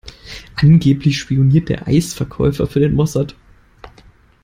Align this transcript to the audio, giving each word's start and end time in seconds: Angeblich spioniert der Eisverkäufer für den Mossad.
Angeblich 0.55 1.19
spioniert 1.19 1.69
der 1.69 1.87
Eisverkäufer 1.87 2.65
für 2.65 2.79
den 2.79 2.95
Mossad. 2.95 3.35